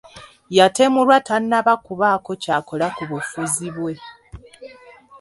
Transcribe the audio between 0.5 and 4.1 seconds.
Yatemulwa tannaba kubaako ky'akola ku bufuzi bwe.